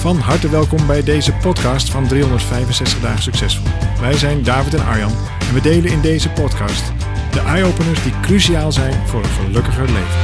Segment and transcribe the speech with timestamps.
[0.00, 3.66] Van harte welkom bij deze podcast van 365 Dagen Succesvol.
[4.00, 6.92] Wij zijn David en Arjan en we delen in deze podcast
[7.32, 10.20] de eye-openers die cruciaal zijn voor een gelukkiger leven.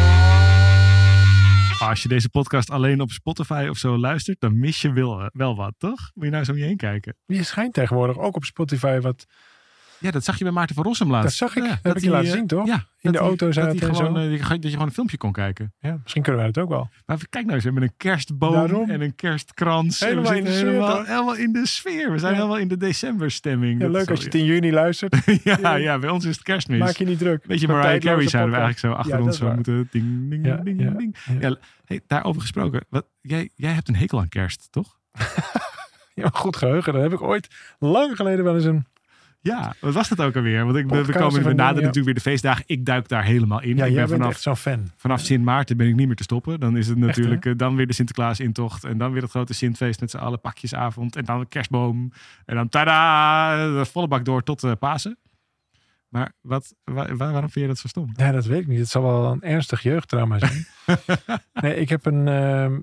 [1.88, 5.56] Als je deze podcast alleen op Spotify of zo luistert, dan mis je wel, wel
[5.56, 6.10] wat, toch?
[6.14, 7.16] Moet je nou eens om je heen kijken.
[7.26, 9.26] Je schijnt tegenwoordig ook op Spotify wat...
[10.06, 11.38] Ja, dat zag je bij Maarten van Rossum laatst.
[11.38, 11.62] Dat zag ik.
[11.62, 12.66] Ja, dat heb ik je laten eh, zien, toch?
[12.66, 14.20] Ja, In dat de auto dat, zaten hij en gewoon, zo.
[14.20, 15.72] eh, dat je gewoon een filmpje kon kijken.
[15.80, 16.88] Ja, misschien kunnen wij het ook wel.
[17.06, 18.90] Maar kijk nou eens, we hebben een kerstboom Daarom.
[18.90, 20.00] en een kerstkrans.
[20.00, 22.12] Helemaal in de sfeer, helemaal, in de sfeer.
[22.12, 22.38] We zijn Ja.
[22.38, 23.72] helemaal in de decemberstemming.
[23.80, 25.16] Ja, Dat leuk als je het in juni luistert.
[25.44, 26.78] ja, ja, bij ons is het kerstmis.
[26.78, 27.46] Maak je niet druk.
[27.46, 29.88] Beetje Een Mariah Carey zouden we eigenlijk zo achter dat ons zo moeten.
[29.90, 31.16] Ding, ding, ding, ding.
[31.40, 31.48] ja.
[31.48, 32.84] Ja, hey, daarover gesproken.
[32.88, 34.98] Wat, jij, jij hebt een hekel aan kerst, toch?
[36.14, 36.92] Ja, goed geheugen.
[36.92, 38.86] Daar heb ik ooit lang geleden wel eens een...
[39.46, 40.64] Ja, wat was dat ook alweer?
[40.64, 42.64] Want ik, we, komen we naderen natuurlijk weer de feestdagen.
[42.66, 43.76] Ik duik daar helemaal in.
[43.76, 44.90] Ja, ik jij ben bent vanaf, echt zo'n fan.
[44.96, 46.60] vanaf Sint Maarten ben ik niet meer te stoppen.
[46.60, 48.84] Dan is het natuurlijk eh, dan weer de Sinterklaas intocht.
[48.84, 51.16] En dan weer het grote Sintfeest met z'n allen pakjesavond.
[51.16, 52.12] En dan de kerstboom.
[52.44, 55.18] En dan tada, de volle bak door tot eh, Pasen.
[56.08, 58.12] Maar wat, wa- wa- waarom vind je dat zo stom?
[58.16, 58.78] Ja, dat weet ik niet.
[58.78, 60.66] Het zal wel een ernstig jeugdtrauma zijn.
[61.62, 62.78] nee, ik heb een, ehm,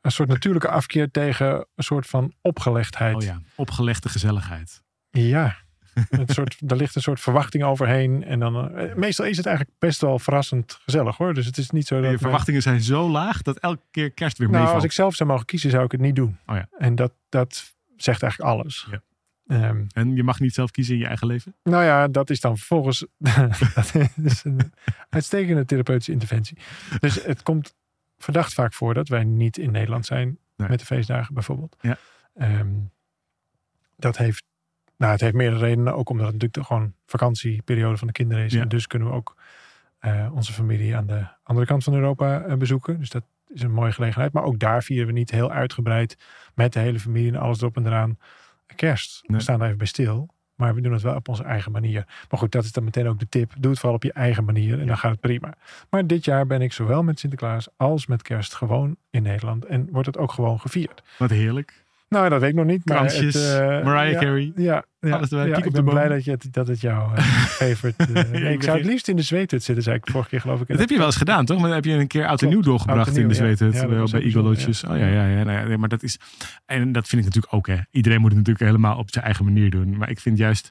[0.00, 3.14] een soort natuurlijke afkeer tegen een soort van opgelegdheid.
[3.16, 4.82] Oh ja, opgelegde gezelligheid.
[5.22, 5.56] Ja.
[6.10, 8.24] Een soort, daar ligt een soort verwachting overheen.
[8.24, 11.34] En dan, eh, meestal is het eigenlijk best wel verrassend gezellig hoor.
[11.34, 12.10] Dus het is niet zo dat.
[12.10, 14.82] Je verwachtingen zijn zo laag dat elke keer kerst weer nou, meevalt.
[14.82, 16.38] als ik zelf zou mogen kiezen, zou ik het niet doen.
[16.46, 16.68] Oh ja.
[16.78, 18.86] En dat, dat zegt eigenlijk alles.
[18.90, 19.02] Ja.
[19.46, 21.54] Ehm, En je mag niet zelf kiezen in je eigen leven?
[21.62, 23.06] nou ja, dat is dan vervolgens
[23.74, 24.72] dat is een
[25.10, 26.56] uitstekende therapeutische interventie.
[27.00, 27.74] Dus het komt
[28.18, 30.68] verdacht vaak voor dat wij niet in Nederland zijn Nee.
[30.68, 31.76] met de feestdagen bijvoorbeeld.
[31.80, 31.96] Ja.
[32.34, 32.68] Ehm,
[33.96, 34.44] dat heeft,
[34.96, 35.94] nou, het heeft meerdere redenen.
[35.94, 38.52] Ook omdat het natuurlijk de gewoon vakantieperiode van de kinderen is.
[38.52, 38.60] Ja.
[38.60, 39.36] En dus kunnen we ook
[39.98, 42.98] eh, onze familie aan de andere kant van Europa eh, bezoeken.
[42.98, 44.32] Dus dat is een mooie gelegenheid.
[44.32, 46.18] Maar ook daar vieren we niet heel uitgebreid
[46.54, 48.18] met de hele familie en alles erop en eraan
[48.74, 49.22] kerst.
[49.26, 49.36] Nee.
[49.36, 50.32] We staan er even bij stil.
[50.54, 52.04] Maar we doen het wel op onze eigen manier.
[52.30, 53.52] Maar goed, dat is dan meteen ook de tip.
[53.58, 55.54] Doe het vooral op je eigen manier en dan gaat het prima.
[55.90, 59.64] Maar dit jaar ben ik zowel met Sinterklaas als met kerst gewoon in Nederland.
[59.64, 61.02] En wordt het ook gewoon gevierd.
[61.18, 61.83] Wat heerlijk.
[62.08, 62.84] Nou, dat weet ik nog niet.
[62.84, 64.52] Maar Kransjes, het, eh, Mariah Carey.
[64.56, 67.12] Ja, ja, Alles erbij, ja, ik ben blij dat, je dat het eh,
[68.32, 70.60] nee, ik zou het liefst in de zweethut zitten, zei ik de vorige keer geloof
[70.60, 70.68] ik.
[70.68, 71.56] Dat heb je wel eens gedaan, toch?
[71.56, 73.74] Maar dan heb je een keer oud en nieuw doorgebracht in de zweethut.
[73.74, 74.84] Ja, bij Igolotjes.
[74.84, 75.42] Oh ja, ja, ja.
[75.42, 76.18] Nou nee, maar dat is...
[76.66, 77.76] En dat vind ik natuurlijk ook, hè.
[77.90, 79.96] Iedereen moet het natuurlijk helemaal op zijn eigen manier doen.
[79.96, 80.70] Maar ik vind juist...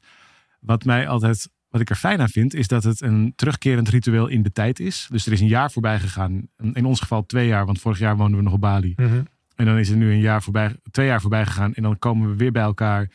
[0.59, 1.49] Wat mij altijd...
[1.69, 4.79] Wat ik er fijn aan vind, is dat het een terugkerend ritueel in de tijd
[4.79, 5.07] is.
[5.09, 6.47] Dus er is een jaar voorbij gegaan.
[6.73, 8.93] In ons geval twee jaar, want vorig jaar woonden we nog op Bali.
[8.95, 9.21] Mhm.
[9.55, 11.73] En dan is er nu een jaar voorbij, twee jaar voorbij gegaan.
[11.73, 13.09] En dan komen we weer bij elkaar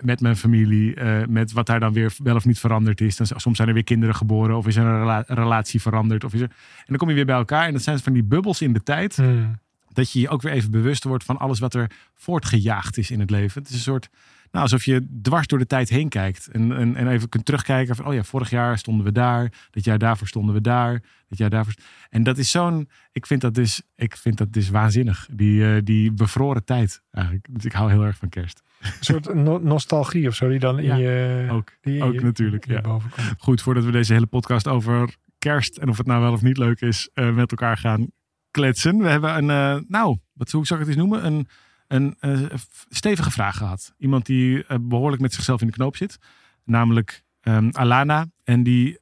[0.00, 0.94] met mijn familie.
[0.94, 3.16] eh, met wat daar dan weer wel of niet veranderd is.
[3.16, 4.56] Dan, soms zijn er weer kinderen geboren.
[4.56, 6.24] Of is er een rela- relatie veranderd.
[6.24, 6.48] Of is er,
[6.78, 7.66] en dan kom je weer bij elkaar.
[7.66, 9.16] En dat zijn van die bubbels in de tijd.
[9.16, 9.58] Hmm.
[9.96, 13.20] Dat je je ook weer even bewust wordt van alles wat er voortgejaagd is in
[13.20, 13.60] het leven.
[13.62, 14.08] Het is een soort,
[14.50, 16.46] nou, alsof je dwars door de tijd heen kijkt.
[16.52, 19.52] En, en, en even kunt terugkijken van, oh ja, vorig jaar stonden we daar.
[19.70, 21.02] Dat jaar daarvoor stonden we daar.
[21.28, 21.74] Dat jaar daarvoor.
[22.10, 25.28] En dat is zo'n, ik vind dat dus, ik vind dat dus waanzinnig.
[25.32, 27.46] Die, eh, die bevroren tijd eigenlijk.
[27.50, 28.62] Dus ik hou heel erg van kerst.
[28.80, 31.46] Een soort no- nostalgie of zo die dan in Ja, je...
[31.50, 32.98] Ook, die ook je- natuurlijk, ja.
[33.38, 36.56] Goed, voordat we deze hele podcast over kerst en of het nou wel of niet
[36.58, 38.06] leuk is, eh, met elkaar gaan
[38.56, 38.98] kletsen.
[38.98, 41.26] We hebben een, eh, nou, wat, hoe zou ik het eens noemen?
[41.26, 41.48] Een,
[41.88, 42.58] een eh,
[42.88, 43.94] stevige vraag gehad.
[43.98, 46.18] Iemand die eh, behoorlijk met zichzelf in de knoop zit.
[46.64, 48.26] Namelijk ehm, Alana.
[48.44, 48.98] En die,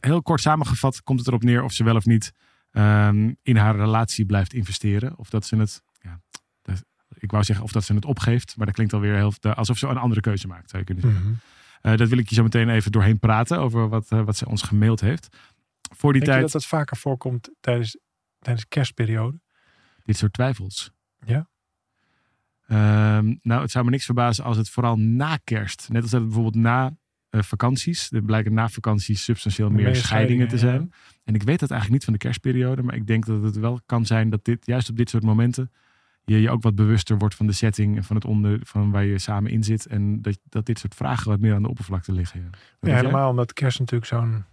[0.00, 2.32] heel kort samengevat, komt het erop neer of ze wel of niet
[2.70, 5.18] ehm, in haar relatie blijft investeren.
[5.18, 6.20] Of dat ze het, ja,
[6.62, 6.84] dat-
[7.18, 8.56] ik wou zeggen of dat ze het opgeeft.
[8.56, 11.40] Maar dat klinkt alweer heel, alsof ze een andere keuze maakt, zou je kunnen zeggen.
[11.80, 14.62] Eh, dat wil ik je zo meteen even doorheen praten over wat, wat ze ons
[14.62, 15.28] gemaild heeft.
[15.96, 17.98] Voor die Denk je tijd, dat dat vaker voorkomt tijdens,
[18.40, 19.40] tijdens de kerstperiode?
[20.10, 20.92] dit soort twijfels.
[21.24, 21.48] Ja.
[22.66, 26.20] Ehm, nou, het zou me niks verbazen als het vooral na kerst, net als dat
[26.20, 26.96] het bijvoorbeeld na
[27.30, 30.92] eh, vakanties, er blijken na vakanties substantieel meer Meer scheidingen te zijn.
[31.24, 33.80] En ik weet dat eigenlijk niet van de kerstperiode, maar ik denk dat het wel
[33.86, 35.72] kan zijn dat dit, juist op dit soort momenten,
[36.24, 39.04] je je ook wat bewuster wordt van de setting en van het onder, van waar
[39.04, 39.86] je samen in zit.
[39.86, 42.40] En dat, dat dit soort vragen wat meer aan de oppervlakte liggen.
[42.40, 42.94] Ja, jij?
[42.94, 44.44] helemaal omdat kerst natuurlijk zo'n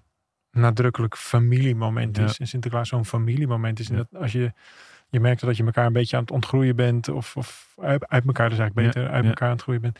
[0.52, 2.24] nadrukkelijk familiemoment Ja.
[2.24, 2.40] is.
[2.40, 3.90] En Sinterklaas zo'n familiemoment is.
[3.90, 4.54] En dat als je
[5.10, 7.10] je merkte dat je elkaar een beetje aan het ontgroeien bent.
[7.10, 10.00] Of, of uit, uit elkaar, dus eigenlijk beter, uit elkaar aan het groeien bent.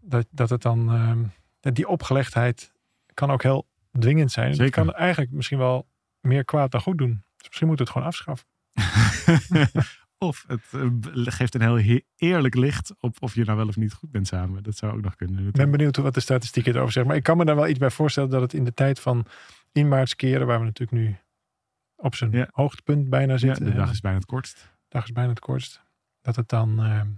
[0.00, 2.72] Dat, dat het dan, ehm, die opgelegdheid
[3.14, 4.58] kan ook heel dwingend zijn.
[4.58, 5.88] Het kan eigenlijk misschien wel
[6.20, 7.22] meer kwaad dan goed doen.
[7.36, 8.46] Dus misschien moet het gewoon afschaffen.
[10.18, 10.82] of het eh,
[11.12, 14.26] geeft een heel he- eerlijk licht op of je nou wel of niet goed bent
[14.26, 14.62] samen.
[14.62, 15.46] Dat zou ook nog kunnen.
[15.46, 17.10] Ik ben benieuwd wat de statistieken erover zeggen.
[17.10, 19.26] Maar ik kan me daar wel iets bij voorstellen dat het in de tijd van
[19.72, 21.16] inmaartskeren, waar we natuurlijk nu
[21.96, 22.48] op zijn Ja.
[22.50, 23.64] hoogtepunt bijna Ja, zitten.
[23.64, 24.72] de en dag is bijna het kortst.
[24.88, 25.82] dag is bijna het kortst.
[26.20, 27.08] Dat het dan, ehm,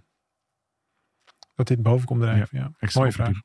[1.54, 2.58] dat dit boven komt drijven.
[2.58, 2.70] Ja.
[2.78, 3.42] Extra Mooie opportun.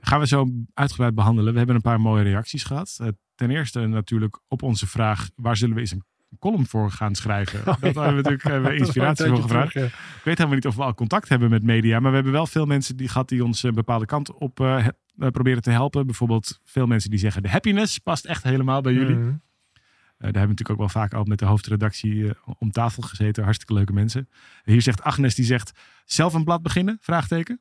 [0.00, 1.52] Gaan we zo uitgebreid behandelen.
[1.52, 2.96] We hebben een paar mooie reacties gehad.
[3.00, 6.04] Eh, ten eerste natuurlijk op onze vraag: waar zullen we eens een
[6.38, 7.60] column voor gaan schrijven?
[7.64, 9.72] dat hebben we natuurlijk hebben we Oh, wel een inspiratie voor gevraagd.
[9.72, 9.98] terug, ja.
[9.98, 12.46] Ik weet helemaal niet of we al contact hebben met media, maar we hebben wel
[12.46, 16.06] veel mensen die gehad die ons een bepaalde kant op eh, eh, proberen te helpen.
[16.06, 19.16] Bijvoorbeeld veel mensen die zeggen de happiness past echt helemaal bij jullie.
[19.16, 23.02] Eh, daar hebben we natuurlijk ook wel vaak al met de hoofdredactie eh, om tafel
[23.02, 23.42] gezeten.
[23.44, 24.28] Hartstikke leuke mensen.
[24.64, 25.72] Hier zegt Agnes, die zegt
[26.04, 26.98] zelf een blad beginnen?
[27.00, 27.60] Vraagteken.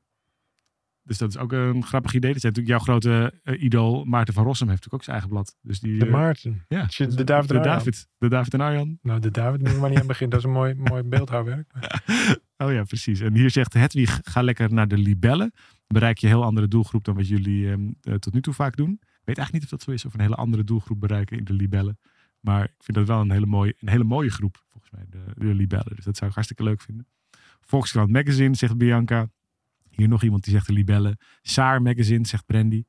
[1.03, 2.33] Dus dat is ook een grappig idee.
[2.33, 5.29] Dat is natuurlijk jouw grote eh, idool Maarten van Rossum heeft natuurlijk ook zijn eigen
[5.29, 5.57] blad.
[5.61, 6.65] Dus die, De eh, Maarten.
[6.67, 7.77] ja, de David de en Arjan.
[7.77, 8.07] David.
[8.17, 9.00] De David en Arjan.
[9.01, 10.29] Nou, de David moet maar niet aan beginnen.
[10.29, 11.71] Dat is een mooi, mooi beeldhouwwerk.
[12.57, 13.19] Oh ja, precies.
[13.19, 15.53] En hier zegt Hedwig, ga lekker naar de libellen.
[15.88, 18.75] Bereik je een heel andere doelgroep dan wat jullie ehm, eh, tot nu toe vaak
[18.75, 18.91] doen.
[18.91, 20.05] Ik weet eigenlijk niet of dat zo is.
[20.05, 22.00] Of een hele andere doelgroep bereiken in de libellen.
[22.39, 25.45] Maar ik vind dat wel een hele mooie, een hele mooie groep, volgens mij, de,
[25.45, 25.95] de libellen.
[25.95, 27.07] Dus dat zou ik hartstikke leuk vinden.
[27.61, 29.29] Volkskrant Magazine, zegt Bianca.
[29.95, 31.17] Hier nog iemand die zegt de libellen.
[31.41, 32.83] Saar Magazine, zegt Brandy.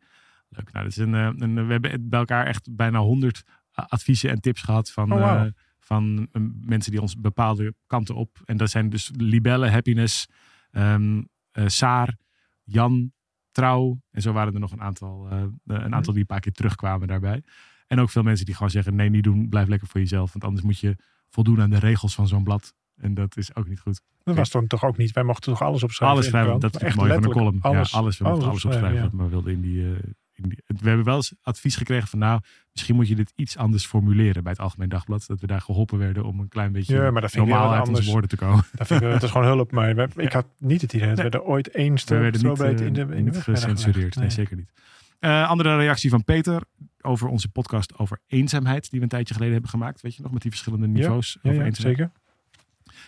[0.49, 0.73] Leuk.
[0.73, 3.43] Nou, dat is een, eh, een, we hebben bij elkaar echt bijna honderd
[3.73, 5.47] adviezen en tips gehad van, Oh, eh,
[5.81, 8.41] van eh, mensen die ons bepaalde kanten op.
[8.45, 10.27] En dat zijn dus libellen, happiness,
[10.71, 11.23] ehm
[11.55, 12.17] eh, Saar,
[12.63, 13.13] Jan,
[13.51, 14.01] Trouw.
[14.11, 17.09] En zo waren er nog een aantal, eh, een aantal die een paar keer terugkwamen
[17.09, 17.43] daarbij.
[17.87, 20.33] En ook veel mensen die gewoon zeggen: nee, niet doen, blijf lekker voor jezelf.
[20.33, 20.97] Want anders moet je
[21.29, 22.75] voldoen aan de regels van zo'n blad.
[22.97, 24.01] En dat is ook niet goed.
[24.23, 25.13] Dat was toen toch ook niet.
[25.13, 26.17] Wij mochten toch alles opschrijven?
[26.17, 27.59] alles in de schrijven, dat is Echt het mooie van een column.
[27.61, 29.03] Alles, ja, alles, we mochten alles opschrijven ja.
[29.03, 29.89] wat we maar wilden in die, eh,
[30.33, 30.59] in die.
[30.67, 32.41] We hebben wel eens advies gekregen van nou,
[32.73, 35.27] misschien moet je dit iets anders formuleren bij het Algemeen Dagblad.
[35.27, 37.73] Dat we daar geholpen werden om een klein beetje Ja, maar dat vind ik normaal
[37.75, 38.65] uit onze woorden te komen.
[38.75, 39.73] Dat vind ik, dat is gewoon hulp.
[39.73, 41.31] Maar we- ik had niet het idee dat Nee.
[41.31, 44.17] we er ooit één We strook werden niet, eh, in de, in de niet gecensureerd.
[44.17, 44.73] Nee, zeker niet.
[45.19, 46.63] Eh, andere reactie van Peter
[47.01, 50.01] over onze podcast over eenzaamheid die we een tijdje geleden hebben gemaakt.
[50.01, 51.97] Weet je nog, met die verschillende niveaus Ja, over ja, eenzaamheid.
[51.99, 52.13] zeker.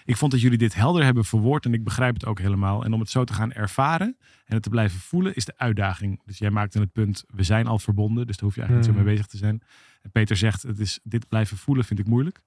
[0.06, 2.84] Ik vond dat jullie dit helder hebben verwoord en ik begrijp het ook helemaal.
[2.84, 6.20] En om het zo te gaan ervaren en het te blijven voelen is de uitdaging.
[6.24, 8.96] Dus jij maakte het punt, we zijn al verbonden, dus daar hoef je eigenlijk niet
[8.96, 9.06] zo Hmm.
[9.06, 9.62] mee bezig te zijn.
[10.02, 12.40] En Peter zegt, het is, dit blijven voelen vind ik moeilijk.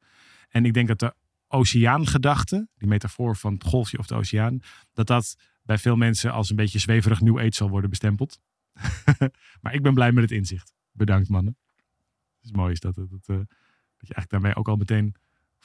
[0.49, 1.13] En ik denk dat de
[1.47, 4.59] oceaangedachte, die metafoor van het golfje of de oceaan,
[4.93, 8.39] dat dat bij veel mensen als een beetje zweverig nieuw eet zal worden bestempeld.
[9.61, 10.73] maar ik ben blij met het inzicht.
[10.91, 11.57] Bedankt mannen.
[12.35, 13.35] Het is mooi is dat, dat, eh,
[13.97, 15.15] dat je eigenlijk daarmee ook al meteen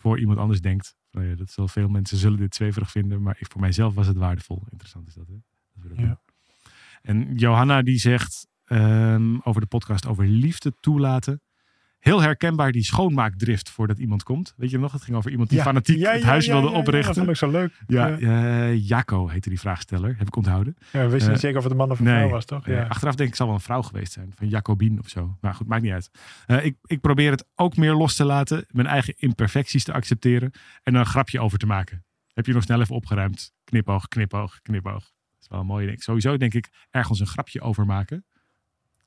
[0.05, 0.97] voor iemand anders denkt.
[1.11, 4.07] Nou ja, dat zal veel mensen zullen dit zweverig vinden, maar ik, voor mijzelf was
[4.07, 4.63] het waardevol.
[4.71, 5.35] Interessant is dat, hè?
[5.75, 6.21] Dat we dat Ja.
[7.03, 11.41] En Johanna die zegt ehm, over de podcast over liefde toelaten.
[12.05, 14.55] Heel herkenbaar die schoonmaakdrift voordat iemand komt.
[14.57, 14.93] Weet je nog?
[14.93, 15.65] Het ging over iemand die Ja.
[15.65, 17.15] fanatiek Ja, het huis wilde ja, dat oprichten.
[17.15, 17.73] vond ik zo leuk.
[17.87, 20.77] Ja, eh, Jacco heette die vraagsteller, heb ik onthouden.
[20.93, 22.17] Ja, we wisten Eh, niet zeker of het een man of een nee.
[22.17, 22.67] vrouw was, toch?
[22.69, 22.83] Eh, Ja.
[22.87, 25.37] achteraf denk ik zal wel een vrouw geweest zijn, van Jacobien of zo.
[25.41, 26.11] Maar goed, maakt niet uit.
[26.47, 30.51] Eh, ik, ik probeer het ook meer los te laten, mijn eigen imperfecties te accepteren
[30.83, 32.05] en er een grapje over te maken.
[32.33, 33.53] Heb je nog snel even opgeruimd?
[33.65, 35.03] Knipoog, knipoog, knipoog.
[35.03, 36.03] Dat is wel een mooie ding.
[36.03, 38.25] Sowieso denk ik ergens een grapje over maken.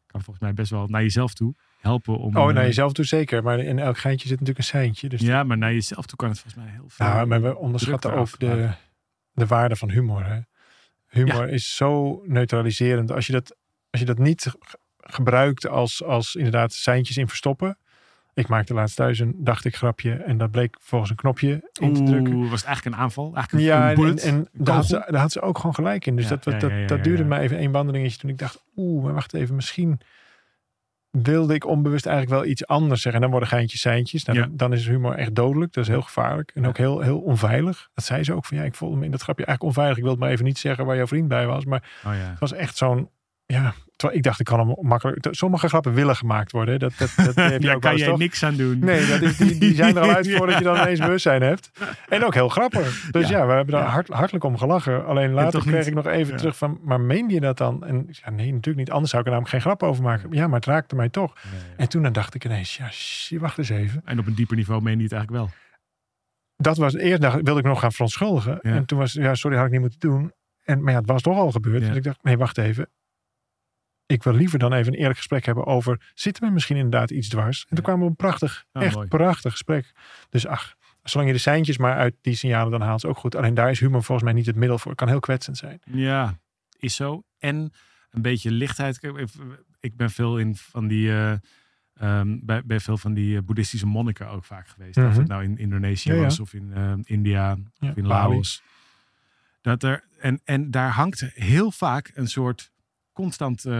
[0.05, 1.55] Kan volgens mij best wel naar jezelf toe
[1.87, 2.37] helpen om.
[2.37, 3.43] Oh, eh, naar jezelf toe zeker.
[3.43, 5.09] Maar in elk geintje zit natuurlijk een seintje.
[5.09, 7.05] Dus Ja, maar naar jezelf toe kan het volgens mij heel veel.
[7.05, 8.69] Nou, maar we onderschatten ook de,
[9.31, 10.25] de waarde van humor.
[10.25, 10.39] Hè?
[11.07, 13.11] Humor is zo neutraliserend.
[13.11, 13.55] Als je dat,
[13.89, 14.51] als je dat niet
[14.97, 17.77] gebruikt als, als inderdaad seintjes in verstoppen.
[18.33, 20.13] Ik maakte laatst thuis een dacht ik grapje.
[20.13, 22.33] En dat bleek volgens een knopje in te drukken.
[22.33, 23.31] Oeh, was het eigenlijk een aanval?
[23.35, 24.23] Eigenlijk een, Ja, een en, bullet?
[24.23, 26.15] en, en Een daar, had ze, daar had ze ook gewoon gelijk in.
[26.15, 27.27] Dus Ja, dat, dat, ja, dat, ja, ja, ja, duurde ja.
[27.27, 28.17] maar even één wandelingetje.
[28.17, 29.55] Toen ik dacht, oeh, maar wacht even.
[29.55, 29.99] Misschien
[31.23, 33.13] wilde ik onbewust eigenlijk wel iets anders zeggen.
[33.21, 34.23] En dan worden geintjes seintjes.
[34.25, 34.45] Nou, Ja.
[34.45, 35.73] dan, dan is humor echt dodelijk.
[35.73, 36.51] Dat is heel gevaarlijk.
[36.55, 37.89] En ook heel, heel onveilig.
[37.93, 39.97] Dat zei ze ook van, ja, ik voelde me in dat grapje eigenlijk onveilig.
[39.97, 41.65] Ik wilde maar even niet zeggen waar jouw vriend bij was.
[41.65, 42.29] Maar Oh ja.
[42.29, 43.09] het was echt zo'n,
[43.45, 43.73] ja...
[43.97, 45.27] terwijl Ik dacht, ik kan hem makkelijk...
[45.31, 46.79] Sommige grappen willen gemaakt worden.
[46.79, 48.79] Dat, dat, dat heb je ook kan jij niks aan doen.
[48.79, 51.71] Nee, dat is, die, die zijn er al uit voordat je dan ineens bewustzijn hebt.
[52.09, 53.07] En ook heel grappig.
[53.11, 53.45] Dus ja, Ja.
[53.47, 53.89] we hebben daar Ja.
[53.89, 55.05] hart, hartelijk om gelachen.
[55.05, 56.37] Alleen later kreeg niet- ik nog even ja.
[56.37, 57.85] terug van, maar meen je dat dan?
[57.85, 58.91] En zei, nee, natuurlijk niet.
[58.91, 60.31] Anders zou ik er namelijk geen grap over maken.
[60.31, 61.33] Ja, maar het raakte mij toch.
[61.35, 61.57] Ja, ja.
[61.77, 64.01] En toen dan dacht ik ineens, ja, wacht eens even.
[64.05, 65.53] En op een dieper niveau meen je het eigenlijk wel.
[66.57, 68.59] Dat was, eerst dacht, wilde ik nog gaan verontschuldigen.
[68.61, 68.71] Ja.
[68.75, 70.31] En toen was, ja, sorry, had ik niet moeten doen.
[70.63, 71.81] En, maar ja, het was toch al gebeurd.
[71.81, 71.87] Ja.
[71.87, 72.89] Dus ik dacht, nee, wacht even.
[74.07, 77.27] Ik wil liever dan even een eerlijk gesprek hebben over, zitten we misschien inderdaad iets
[77.29, 77.65] dwars?
[77.69, 79.07] En toen kwamen we een prachtig, Ah, echt mooi.
[79.07, 79.91] prachtig gesprek.
[80.29, 83.35] Dus ach, zolang je de seintjes maar uit die signalen dan haalt, is ook goed.
[83.35, 84.91] Alleen daar is humor volgens mij niet het middel voor.
[84.91, 85.81] Het kan heel kwetsend zijn.
[85.85, 86.37] Ja,
[86.79, 87.23] is zo.
[87.39, 87.71] En
[88.11, 89.03] een beetje lichtheid.
[89.79, 91.09] Ik- ben veel in van die.
[91.11, 91.31] eh,
[91.93, 94.97] ehm, bij, bij veel van die eh, boeddhistische monniken ook vaak geweest.
[94.97, 95.17] Of Mhm.
[95.19, 96.21] het nou in Indonesië Ja, ja.
[96.21, 98.33] was of in eh, India Ja, of in Bali.
[98.33, 98.61] Laos.
[99.61, 102.71] Dat er, en, en daar hangt heel vaak een soort
[103.21, 103.73] constant, eh,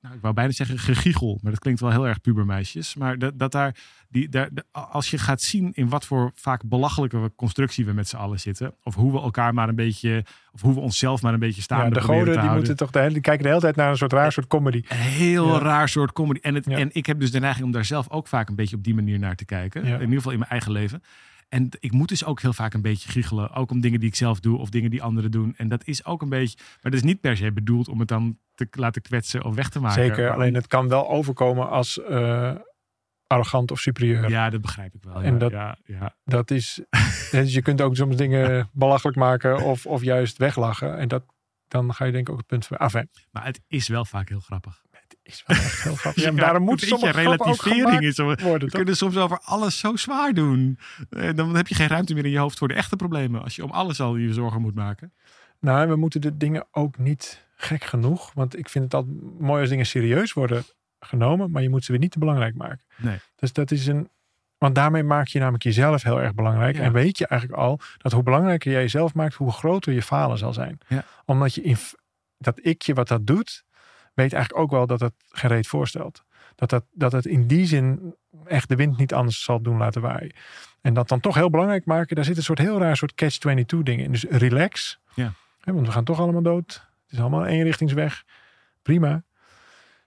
[0.00, 2.94] nou, ik wou bijna zeggen gegiegel, maar dat klinkt wel heel erg pubermeisjes.
[2.94, 3.76] Maar dat, dat daar,
[4.08, 8.16] die, daar, als je gaat zien in wat voor vaak belachelijke constructie we met z'n
[8.16, 11.38] allen zitten, of hoe we elkaar maar een beetje, of hoe we onszelf maar een
[11.38, 11.84] beetje staan.
[11.84, 13.96] Ja, de goden die moeten toch de hele, die kijken de hele tijd naar een
[13.96, 14.82] soort raar soort comedy.
[14.88, 15.58] Een heel Ja.
[15.58, 16.38] raar soort comedy.
[16.42, 16.76] En, het, Ja.
[16.78, 18.94] en ik heb dus de neiging om daar zelf ook vaak een beetje op die
[18.94, 19.84] manier naar te kijken.
[19.84, 21.02] In ieder geval in mijn eigen leven.
[21.52, 23.50] En ik moet dus ook heel vaak een beetje giechelen.
[23.50, 25.54] Ook om dingen die ik zelf doe of dingen die anderen doen.
[25.56, 26.56] En dat is ook een beetje...
[26.58, 29.68] Maar dat is niet per se bedoeld om het dan te laten kwetsen of weg
[29.68, 30.02] te maken.
[30.02, 32.54] Zeker, Maar- alleen het kan wel overkomen als eh,
[33.26, 34.28] arrogant of superieur.
[34.28, 35.22] Ja, dat begrijp ik wel.
[35.22, 36.16] En ja, dat- ja, ja.
[36.24, 36.80] Dat is,
[37.30, 40.98] dus je kunt ook soms dingen belachelijk maken of, of juist weglachen.
[40.98, 41.24] En dat,
[41.68, 44.28] dan ga je denk ik ook het punt van, enfin, Maar het is wel vaak
[44.28, 44.82] heel grappig.
[45.22, 46.22] Is wel echt heel grappig.
[46.22, 48.16] Ja, daarom moet sommige relativering is.
[48.16, 48.52] worden.
[48.52, 48.70] We toch?
[48.70, 50.78] kunnen soms over alles zo zwaar doen.
[51.10, 53.42] Eh, Dan heb je geen ruimte meer in je hoofd voor de echte problemen.
[53.42, 55.12] Als je om alles al je zorgen moet maken.
[55.60, 58.32] Nou, we moeten de dingen ook niet gek genoeg.
[58.32, 60.64] Want ik vind het altijd mooi als dingen serieus worden
[61.00, 61.50] genomen.
[61.50, 62.84] Maar je moet ze weer niet te belangrijk maken.
[62.96, 63.18] Nee.
[63.36, 64.08] Dus dat is een...
[64.58, 66.76] Want daarmee maak je namelijk jezelf heel erg belangrijk.
[66.76, 66.82] Ja.
[66.82, 70.38] En weet je eigenlijk al dat hoe belangrijker jij jezelf maakt, hoe groter je falen
[70.38, 70.78] zal zijn.
[71.24, 71.76] Omdat je in,
[72.38, 73.64] dat ikje wat dat doet,
[74.14, 76.24] weet eigenlijk ook wel dat het geen reet voorstelt.
[76.54, 78.14] Dat, dat, dat het in die zin
[78.44, 80.34] echt de wind niet anders zal doen laten waaien.
[80.80, 83.78] En dat dan toch heel belangrijk maken, daar zit een soort heel raar soort catch-22
[83.82, 84.12] ding in.
[84.12, 85.00] Dus relax.
[85.14, 85.32] Ja.
[85.60, 86.72] Hè, want we gaan toch allemaal dood.
[87.02, 88.24] Het is allemaal een eenrichtingsweg.
[88.82, 89.22] Prima.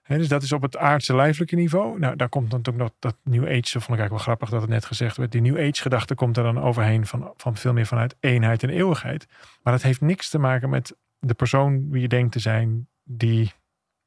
[0.02, 1.98] Hè, dus dat is op het aardse lijfelijke niveau.
[1.98, 3.52] Nou, daar komt dan ook nog dat New Age.
[3.52, 5.32] Dat vond ik eigenlijk wel grappig dat het net gezegd werd.
[5.32, 8.70] Die New Age gedachte komt er dan overheen van, van veel meer vanuit eenheid en
[8.70, 9.26] eeuwigheid.
[9.62, 12.88] Maar dat heeft niks te maken met de persoon wie je denkt te zijn.
[13.04, 13.52] Die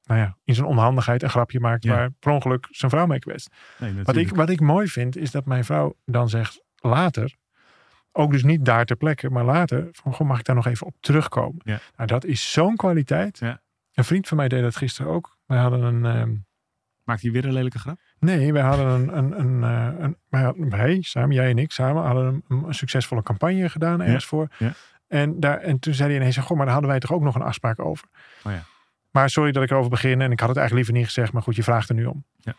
[0.09, 1.95] nou ja, in zijn onhandigheid een grapje maakt Ja.
[1.95, 3.55] waar per ongeluk zijn vrouw mee kwetst.
[3.77, 7.35] Nee, Wat ik, wat ik mooi vind is dat mijn vrouw dan zegt later.
[8.11, 9.87] Ook dus niet daar ter plekke, maar later.
[9.91, 11.61] Van, goh, mag ik daar nog even op terugkomen?
[11.63, 11.79] Ja.
[11.95, 13.39] Nou, dat is zo'n kwaliteit.
[13.39, 13.61] Ja.
[13.93, 15.37] Een vriend van mij deed dat gisteren ook.
[15.45, 16.05] Wij hadden een...
[16.05, 16.33] ehm,
[17.03, 17.99] Maakt hij weer een lelijke grap?
[18.19, 22.03] Nee, wij hadden een, een, een, eh, een wij, wij, samen, jij en ik, samen
[22.03, 24.47] hadden een, een succesvolle campagne gedaan ergens voor.
[24.57, 24.71] ja.
[25.07, 27.35] En, daar, en toen zei hij ineens, goh, maar daar hadden wij toch ook nog
[27.35, 28.07] een afspraak over.
[28.43, 28.63] Oh ja.
[29.11, 31.41] Maar sorry dat ik erover begin en ik had het eigenlijk liever niet gezegd, maar
[31.41, 32.23] goed, je vraagt er nu om.
[32.39, 32.55] Ja.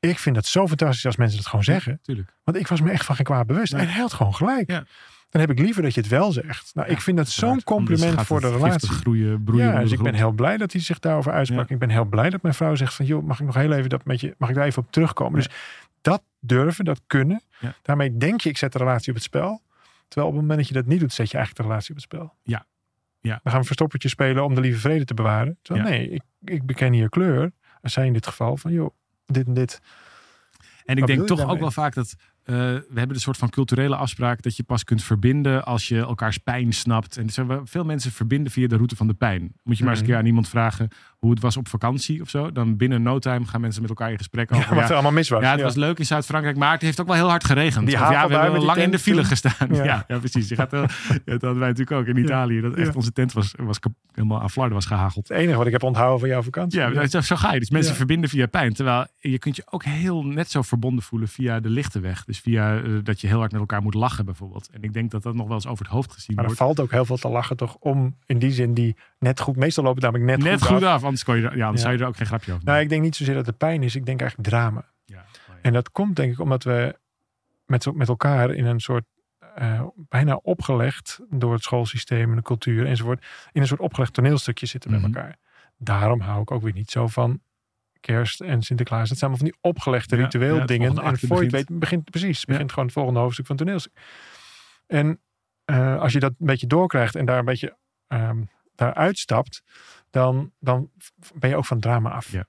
[0.00, 1.98] Ik vind dat zo fantastisch als mensen het gewoon zeggen.
[2.02, 2.34] Tuurlijk.
[2.44, 3.72] Want ik was me echt van geen kwaad bewust.
[3.72, 3.82] Nee.
[3.82, 4.70] En hij had gewoon gelijk.
[4.70, 4.84] Ja.
[5.30, 6.74] Dan heb ik liever dat je het wel zegt.
[6.74, 8.88] Nou, ik vind dat zo'n compliment voor de relatie.
[8.88, 11.70] groeien, broeien Ja, dus ik ben heel blij dat hij zich daarover uitsprak.
[11.70, 13.06] Ik ben heel blij dat mijn vrouw zegt van...
[13.06, 14.34] joh, mag ik nog heel even dat met je...
[14.38, 15.34] mag ik daar even op terugkomen?
[15.38, 15.48] Dus
[16.00, 17.42] dat durven, dat kunnen.
[17.82, 19.62] Daarmee denk je, ik zet de relatie op het spel.
[20.08, 21.96] Terwijl op het moment dat je dat niet doet, zet je eigenlijk de relatie op
[21.96, 22.34] het spel.
[22.42, 22.66] Ja.
[23.26, 23.40] Ja.
[23.42, 25.58] Dan gaan we verstoppertje spelen om de lieve vrede te bewaren.
[25.62, 25.82] Ja.
[25.82, 27.52] nee, ik, ik beken hier kleur.
[27.80, 28.90] En zij in dit geval van, joh,
[29.26, 29.80] dit en dit.
[30.84, 32.14] En ik denk toch ook wel vaak dat
[32.46, 35.98] eh, we hebben een soort van culturele afspraak dat je pas kunt verbinden als je
[35.98, 37.16] elkaars pijn snapt.
[37.16, 39.52] En zo, veel mensen verbinden via de route van de pijn.
[39.62, 40.06] Moet je maar eens een Mhm.
[40.06, 40.88] keer aan iemand vragen
[41.18, 42.52] hoe het was op vakantie of zo.
[42.52, 44.68] Dan binnen no time gaan mensen met elkaar in gesprek Ja, over.
[44.74, 45.42] wat Ja, er allemaal mis was.
[45.42, 45.64] ja, het Ja.
[45.64, 47.86] was leuk in Zuid-Frankrijk, maar het heeft ook wel heel hard geregend.
[47.86, 49.68] Die Of ja, we hebben lang in de file gestaan.
[49.84, 50.04] Ja.
[50.08, 50.48] Ja, precies.
[50.48, 50.86] Je gaat, wel-
[51.24, 52.60] dat hadden wij natuurlijk ook in Italië.
[52.60, 55.28] Dat echt onze tent was, was kap- helemaal aan flarden was gehageld.
[55.28, 56.80] Het enige wat ik heb onthouden van jouw vakantie.
[56.80, 57.58] Ja, zo, zo ga je.
[57.60, 58.72] Dus mensen verbinden via pijn.
[58.72, 62.24] Terwijl je kunt je ook heel net zo verbonden voelen via de lichte weg.
[62.24, 64.68] Dus via eh, dat je heel hard met elkaar moet lachen bijvoorbeeld.
[64.70, 66.64] En ik denk dat dat nog wel eens over het hoofd gezien Maar er wordt.
[66.64, 69.56] valt ook heel veel te lachen toch om in die zin die net goed.
[69.56, 70.92] Meestal loopt het namelijk net, Net goed, goed af.
[70.94, 71.86] af, anders, kon je, er- ja, anders Ja.
[71.88, 73.82] zou je er ook geen grapje over Nou, ik denk niet zozeer dat het pijn
[73.82, 73.94] is.
[73.96, 74.84] Ik denk eigenlijk drama.
[75.04, 75.24] Ja.
[75.62, 76.98] En dat komt denk ik omdat we
[77.66, 79.04] met, zo- met elkaar in een soort
[79.54, 83.24] eh, bijna opgelegd door het schoolsysteem en de cultuur enzovoort.
[83.52, 85.00] In een soort opgelegd toneelstukje zitten Mhm.
[85.00, 85.36] met elkaar.
[85.78, 87.40] Daarom hou ik ook weer niet zo van
[88.00, 89.08] kerst en Sinterklaas.
[89.08, 90.98] Dat zijn allemaal van die opgelegde Ja, ritueel ja, dingen.
[90.98, 92.44] En voor je het weet begint precies.
[92.44, 93.92] Begint gewoon het volgende hoofdstuk van toneelstuk.
[94.86, 95.20] En
[95.64, 97.76] eh, als je dat een beetje doorkrijgt en daar een beetje
[98.74, 99.62] daar uitstapt,
[100.10, 100.90] dan, dan
[101.34, 102.32] ben je ook van drama af.
[102.32, 102.46] Ja.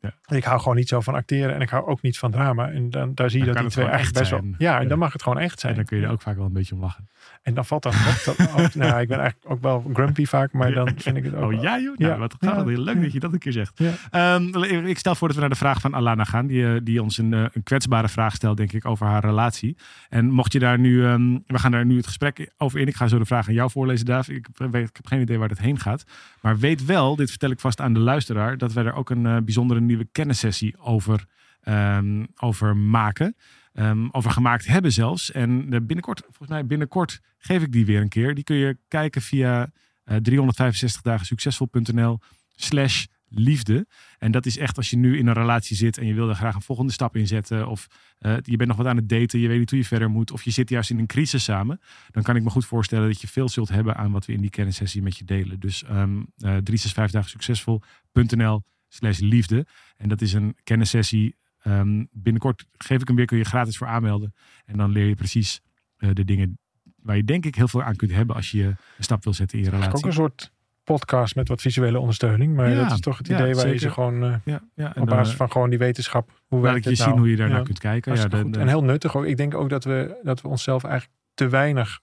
[0.00, 0.36] Ja.
[0.36, 2.70] Ik hou gewoon niet zo van acteren en ik hou ook niet van drama.
[2.70, 4.44] En dan, daar zie je Dan dat die het twee echt best wel.
[4.58, 5.72] Ja, en dan mag het gewoon echt zijn.
[5.72, 7.08] En dan kun je er ook vaak wel een beetje om lachen.
[7.42, 7.94] En dan valt dat,
[8.28, 11.52] ook- nou, ik ben eigenlijk ook wel grumpy vaak, maar dan vind ik het ook.
[11.52, 12.18] Oh ja joh, nou, Ja.
[12.18, 12.76] wat grappig.
[12.76, 12.82] Ja.
[12.82, 13.78] Leuk dat je dat een keer zegt.
[13.78, 13.92] Ja.
[14.10, 16.46] Ehm, ik stel voor dat we naar de vraag van Alana gaan.
[16.46, 19.76] Die, eh, die ons een, eh, een kwetsbare vraag stelt, denk ik, over haar relatie.
[20.08, 21.04] En mocht je daar nu...
[21.04, 22.86] ehm, we gaan daar nu het gesprek over in.
[22.86, 24.28] Ik ga zo de vraag aan jou voorlezen, Daaf.
[24.28, 26.04] Ik, weet, ik heb geen idee waar het heen gaat.
[26.40, 28.58] Maar weet wel, dit vertel ik vast aan de luisteraar...
[28.58, 31.26] dat wij er ook een eh, bijzondere nieuwe kennissessie over,
[31.60, 33.36] ehm, over maken.
[33.72, 35.32] ehm, over gemaakt hebben zelfs.
[35.32, 38.34] En eh, binnenkort, volgens mij binnenkort geef ik die weer een keer.
[38.34, 39.70] Die kun je kijken via
[40.04, 42.18] eh 365 dagen succesvol.nl
[42.56, 43.86] slash liefde.
[44.18, 46.34] En dat is echt als je nu in een relatie zit en je wil er
[46.34, 47.68] graag een volgende stap in zetten.
[47.68, 47.86] Of
[48.18, 50.30] eh, je bent nog wat aan het daten, je weet niet hoe je verder moet.
[50.30, 51.80] Of je zit juist in een crisis samen.
[52.10, 54.40] Dan kan ik me goed voorstellen dat je veel zult hebben aan wat we in
[54.40, 55.60] die kennissessie met je delen.
[55.60, 59.66] Dus ehm eh 365 dagen succesvol.nl slash liefde.
[59.96, 61.36] En dat is een kennissessie.
[61.58, 64.34] Ehm, binnenkort geef ik hem weer, kun je gratis voor aanmelden.
[64.64, 65.60] En dan leer je precies
[65.96, 66.58] eh, de dingen
[67.02, 69.58] waar je denk ik heel veel aan kunt hebben als je een stap wil zetten
[69.58, 69.94] in je relatie.
[69.94, 70.52] Ook een soort
[70.84, 72.54] podcast met wat visuele ondersteuning.
[72.54, 74.62] Maar Ja, dat is toch het ja, idee waar je ze gewoon eh, Ja.
[74.74, 76.40] En op dan, basis eh, van gewoon die wetenschap.
[76.46, 77.18] Hoe werkt ik je het zien nou?
[77.20, 78.14] hoe je daarnaar kunt kijken.
[78.14, 79.24] Ja, de, de- En heel nuttig ook.
[79.24, 82.00] Ik denk ook dat we, dat we onszelf eigenlijk te weinig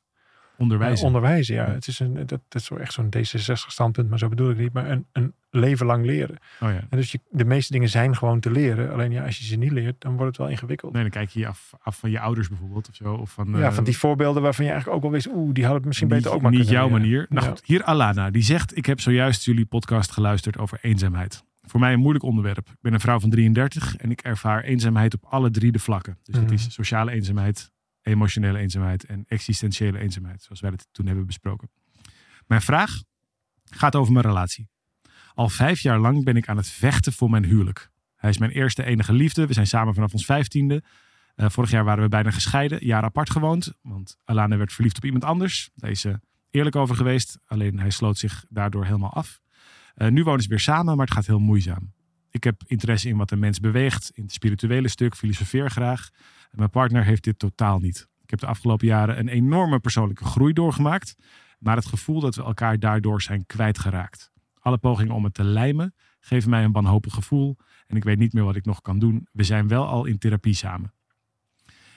[0.57, 1.05] onderwijzen.
[1.05, 1.55] onderwijzen.
[1.55, 1.65] Ja.
[1.67, 1.71] Ja.
[1.73, 4.73] Het is een, dat, dat is echt zo'n D66 standpunt, maar zo bedoel ik niet.
[4.73, 6.35] Maar een, een leven lang leren.
[6.61, 6.79] oh ja.
[6.89, 8.91] En dus je, de meeste dingen zijn gewoon te leren.
[8.93, 10.93] Alleen ja, als je ze niet leert, dan wordt het wel ingewikkeld.
[10.93, 13.13] Nee, dan kijk je af, af van je ouders bijvoorbeeld of zo.
[13.13, 15.63] Of van, ja, eh, van die voorbeelden waarvan je eigenlijk ook wel wist, oeh, die
[15.63, 17.25] hadden het misschien niet, beter ook maar Niet jouw manier.
[17.29, 18.29] Nou goed, hier Alana.
[18.31, 21.43] Die zegt, ik heb zojuist jullie podcast geluisterd over eenzaamheid.
[21.67, 22.67] Voor mij een moeilijk onderwerp.
[22.69, 26.17] Ik ben een vrouw van 33 en ik ervaar eenzaamheid op alle drie de vlakken.
[26.23, 26.53] Dus dat Mhm.
[26.53, 27.71] is sociale eenzaamheid,
[28.05, 30.43] emotionele eenzaamheid en existentiële eenzaamheid.
[30.43, 31.69] Zoals wij dat toen hebben besproken.
[32.47, 33.03] Mijn vraag
[33.63, 34.67] gaat over mijn relatie.
[35.33, 37.89] Al vijf jaar lang ben ik aan het vechten voor mijn huwelijk.
[38.15, 39.47] Hij is mijn eerste enige liefde.
[39.47, 40.83] We zijn samen vanaf ons vijftiende.
[41.35, 43.73] Eh, vorig jaar waren we bijna gescheiden, een jaar apart gewoond.
[43.81, 45.69] Want Alana werd verliefd op iemand anders.
[45.75, 46.19] Daar is ze
[46.49, 47.39] eerlijk over geweest.
[47.45, 49.41] Alleen hij sloot zich daardoor helemaal af.
[49.95, 51.93] Eh, nu wonen ze weer samen, maar het gaat heel moeizaam.
[52.29, 56.09] Ik heb interesse in wat een mens beweegt, in het spirituele stuk, filosofeer graag.
[56.51, 58.07] Mijn partner heeft dit totaal niet.
[58.23, 61.15] Ik heb de afgelopen jaren een enorme persoonlijke groei doorgemaakt,
[61.59, 64.31] maar het gevoel dat we elkaar daardoor zijn kwijtgeraakt.
[64.59, 68.33] Alle pogingen om het te lijmen geven mij een wanhopig gevoel en ik weet niet
[68.33, 69.27] meer wat ik nog kan doen.
[69.31, 70.93] We zijn wel al in therapie samen.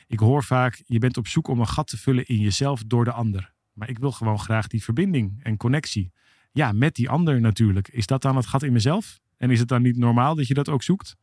[0.07, 3.05] Ik hoor vaak, je bent op zoek om een gat te vullen in jezelf door
[3.05, 3.53] de ander.
[3.73, 6.13] Maar ik wil gewoon graag die verbinding en connectie.
[6.53, 7.89] Ja, met die ander natuurlijk.
[7.89, 9.21] Is dat dan het gat in mezelf?
[9.37, 11.17] En is het dan niet normaal dat je dat ook zoekt?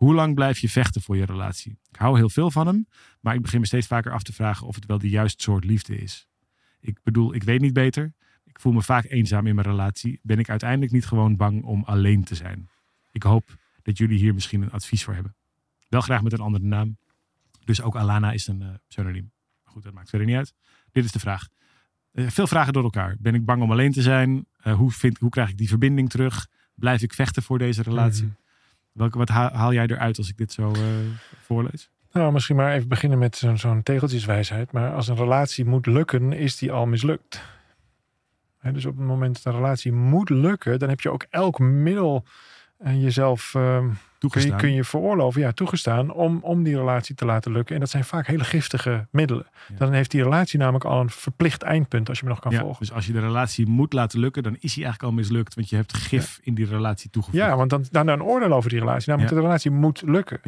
[0.00, 1.78] Hoe lang blijf je vechten voor je relatie?
[1.90, 2.86] Ik hou heel veel van hem,
[3.20, 5.64] maar ik begin me steeds vaker af te vragen of het wel de juiste soort
[5.64, 6.28] liefde is.
[6.80, 8.12] Ik bedoel, ik weet niet beter.
[8.44, 10.20] Ik voel me vaak eenzaam in mijn relatie.
[10.22, 12.68] Ben ik uiteindelijk niet gewoon bang om alleen te zijn?
[13.12, 15.34] Ik hoop dat jullie hier misschien een advies voor hebben.
[15.88, 16.96] Wel graag met een andere naam.
[17.64, 19.32] Dus ook Alana is een eh, pseudoniem.
[19.62, 20.54] Goed, dat maakt verder niet uit.
[20.92, 21.48] Dit is de vraag.
[22.12, 23.16] Eh, veel vragen door elkaar.
[23.18, 24.46] Ben ik bang om alleen te zijn?
[24.56, 26.48] Eh, hoe, vind, hoe krijg ik die verbinding terug?
[26.74, 28.24] Blijf ik vechten voor deze relatie?
[28.24, 28.34] Mhm.
[28.92, 30.80] Welke, wat haal, jij eruit als ik dit zo eh,
[31.40, 31.90] voorlees?
[32.12, 34.72] Nou, misschien maar even beginnen met zo'n tegeltjeswijsheid.
[34.72, 37.42] Maar als een relatie moet lukken, is die al mislukt.
[38.72, 42.24] Dus op het moment dat een relatie moet lukken, dan heb je ook elk middel
[42.78, 43.54] en jezelf
[44.20, 44.58] ehm, kun, je, Toegestaan.
[44.58, 47.74] kun je veroorloven, ja, toegestaan om, om die relatie te laten lukken.
[47.74, 49.46] En dat zijn vaak hele giftige middelen.
[49.68, 49.74] Ja.
[49.76, 52.60] Dan heeft die relatie namelijk al een verplicht eindpunt als je me nog kan ja,
[52.60, 52.78] volgen.
[52.78, 55.54] dus als je de relatie moet laten lukken, dan is hij eigenlijk al mislukt.
[55.54, 57.42] Want je hebt gif in die relatie toegevoegd.
[57.44, 59.08] Ja, want dan, dan een oordeel over die relatie.
[59.08, 59.36] Namelijk Ja.
[59.36, 60.40] dat de relatie moet lukken.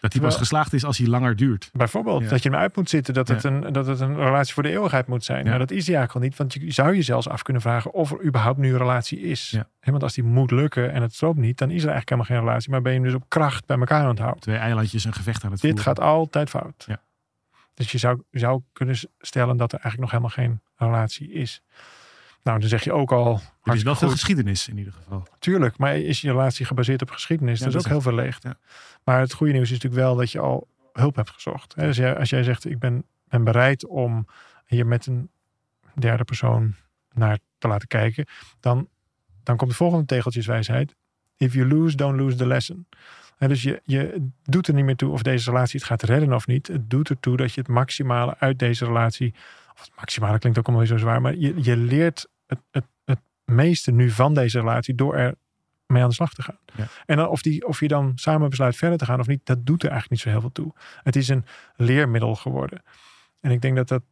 [0.00, 1.70] dat hij pas geslaagd is als hij langer duurt.
[1.72, 2.28] Bijvoorbeeld Ja.
[2.28, 3.50] dat je hem uit moet zitten, dat, het Ja.
[3.50, 5.38] een, dat het een relatie voor de eeuwigheid moet zijn.
[5.38, 5.44] Ja.
[5.44, 7.92] Nou, dat is die eigenlijk al niet, want je zou je zelfs af kunnen vragen
[7.92, 9.50] of er überhaupt nu een relatie is.
[9.50, 9.66] Ja.
[9.80, 12.46] Want als die moet lukken en het stroomt niet, dan is er eigenlijk helemaal geen
[12.48, 14.40] relatie, maar ben je hem dus op kracht bij elkaar aan het houden.
[14.40, 15.88] Twee eilandjes een gevecht aan het Dit voeren.
[15.96, 16.84] gaat altijd fout.
[16.86, 17.00] Ja.
[17.74, 21.62] Dus je zou, zou kunnen stellen dat er eigenlijk nog helemaal geen relatie is.
[22.42, 25.26] Nou, dan zeg je ook al, Er is wel veel geschiedenis in ieder geval.
[25.38, 27.58] Tuurlijk, maar is je relatie gebaseerd op geschiedenis?
[27.58, 28.42] Ja, dat is ook heel verleegd.
[28.42, 28.56] Ja.
[29.04, 31.74] Maar het goede nieuws is natuurlijk wel dat je al hulp hebt gezocht.
[31.74, 34.26] Dus jij- als jij zegt, ik ben, ben bereid om
[34.66, 35.30] hier met een
[35.94, 36.74] derde persoon
[37.12, 38.26] naar te laten kijken,
[38.60, 38.88] dan,
[39.42, 40.94] dan komt de volgende tegeltjeswijsheid.
[41.38, 42.86] If you lose, don't lose the lesson.
[43.38, 46.46] Dus je, je doet er niet meer toe of deze relatie het gaat redden of
[46.46, 46.66] niet.
[46.66, 49.34] Het doet ertoe dat je het maximale uit deze relatie,
[49.74, 52.84] of het maximale klinkt ook allemaal weer zo zwaar, maar je, je leert het, het,
[53.04, 55.34] het meeste nu van deze relatie door er
[55.86, 56.58] mee aan de slag te gaan.
[56.76, 56.86] Ja.
[57.06, 59.66] En dan of, die, of je dan samen besluit verder te gaan of niet, dat
[59.66, 60.72] doet er eigenlijk niet zo heel veel toe.
[61.02, 61.44] Het is een
[61.76, 62.82] leermiddel geworden.
[63.40, 64.02] En ik denk dat dat,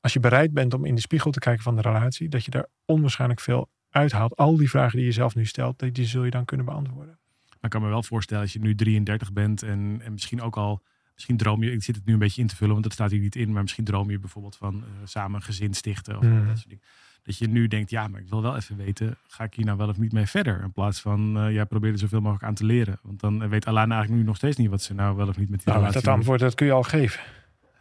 [0.00, 2.50] als je bereid bent om in de spiegel te kijken van de relatie, dat je
[2.50, 4.36] daar onwaarschijnlijk veel uithaalt.
[4.36, 7.18] Al die vragen die je zelf nu stelt, die, die zul je dan kunnen beantwoorden.
[7.48, 10.56] Maar ik kan me wel voorstellen als je nu 33 bent en, en misschien ook
[10.56, 10.82] al,
[11.14, 13.10] misschien droom je, ik zit het nu een beetje in te vullen, want dat staat
[13.10, 16.22] hier niet in, maar misschien droom je bijvoorbeeld van eh, samen een gezin stichten of
[16.22, 16.46] Mm.
[16.46, 16.84] dat soort dingen.
[17.22, 19.78] Dat je nu denkt, ja, maar ik wil wel even weten, ga ik hier nou
[19.78, 20.62] wel of niet mee verder?
[20.62, 22.98] In plaats van, eh jij probeert er zoveel mogelijk aan te leren.
[23.02, 25.36] Want dan eh, weet Alana eigenlijk nu nog steeds niet wat ze nou wel of
[25.38, 27.20] niet met die Nou, relatie dat antwoord dat kun je al geven.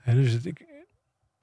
[0.03, 0.65] En dus het, ik,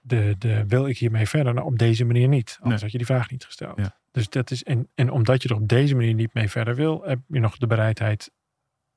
[0.07, 1.55] de, de, wil ik hiermee verder?
[1.55, 2.59] Nou, op deze manier niet.
[2.61, 2.79] Anders Nee.
[2.83, 3.79] had je die vraag niet gesteld.
[3.79, 3.97] Ja.
[4.11, 7.03] Dus dat is, en, en omdat je er op deze manier niet mee verder wil,
[7.05, 8.31] heb je nog de bereidheid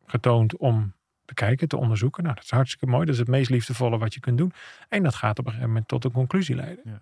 [0.06, 0.93] getoond om
[1.26, 2.24] bekijken, te onderzoeken.
[2.24, 3.06] Nou, dat is hartstikke mooi.
[3.06, 4.54] Dat is het meest liefdevolle wat je kunt doen.
[4.89, 6.84] En dat gaat op een gegeven moment tot een conclusie leiden.
[6.86, 7.02] Ja.